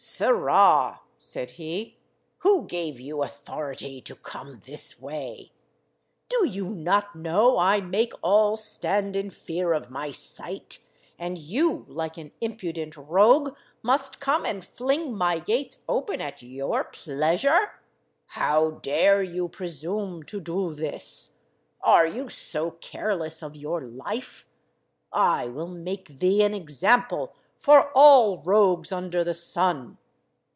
"Sirrah," 0.03 0.99
said 1.19 1.51
he, 1.51 1.97
"who 2.39 2.65
gave 2.65 2.99
you 2.99 3.21
authority 3.21 4.01
to 4.01 4.15
come 4.15 4.59
this 4.65 4.99
way? 4.99 5.51
Do 6.27 6.45
you 6.47 6.69
not 6.69 7.15
know 7.15 7.59
I 7.59 7.81
make 7.81 8.13
all 8.23 8.55
stand 8.55 9.15
in 9.15 9.29
fear 9.29 9.73
of 9.73 9.89
my 9.91 10.09
sight, 10.09 10.79
and 11.19 11.37
you, 11.37 11.85
like 11.87 12.17
an 12.17 12.31
impudent 12.41 12.97
rogue, 12.97 13.55
must 13.83 14.19
come 14.19 14.43
and 14.43 14.65
fling 14.65 15.15
my 15.15 15.37
gates 15.37 15.77
open 15.87 16.19
at 16.19 16.41
your 16.41 16.83
pleasure? 16.83 17.79
How 18.27 18.71
dare 18.71 19.21
you 19.21 19.49
presume 19.49 20.23
to 20.23 20.39
do 20.39 20.73
this? 20.73 21.37
Are 21.83 22.07
you 22.07 22.27
so 22.27 22.71
careless 22.71 23.41
of 23.43 23.55
your 23.55 23.81
life? 23.81 24.47
I 25.13 25.45
will 25.47 25.67
make 25.69 26.07
thee 26.17 26.41
an 26.43 26.55
example 26.55 27.33
for 27.57 27.91
all 27.91 28.41
rogues 28.43 28.91
under 28.91 29.23
the 29.23 29.35
sun. 29.35 29.95